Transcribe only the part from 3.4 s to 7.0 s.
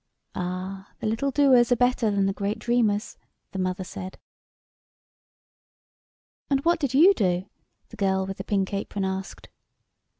the mother said." And what did